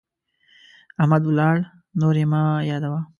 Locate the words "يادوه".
2.69-2.99